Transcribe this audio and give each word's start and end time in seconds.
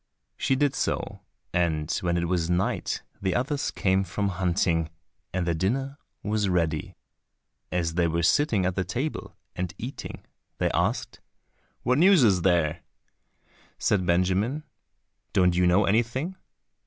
She 0.35 0.55
did 0.55 0.73
so, 0.73 1.21
and 1.53 1.91
when 2.01 2.17
it 2.17 2.25
was 2.27 2.49
night 2.49 3.03
the 3.21 3.35
others 3.35 3.69
came 3.69 4.03
from 4.03 4.29
hunting, 4.29 4.89
and 5.31 5.45
their 5.45 5.53
dinner 5.53 5.99
was 6.23 6.49
ready. 6.49 6.95
And 7.71 7.81
as 7.81 7.93
they 7.93 8.07
were 8.07 8.23
sitting 8.23 8.65
at 8.65 8.73
table, 8.87 9.37
and 9.55 9.71
eating, 9.77 10.25
they 10.57 10.71
asked, 10.71 11.19
"What 11.83 11.99
news 11.99 12.23
is 12.23 12.41
there?" 12.41 12.79
Said 13.77 14.07
Benjamin, 14.07 14.63
"Don't 15.33 15.55
you 15.55 15.67
know 15.67 15.85
anything?" 15.85 16.35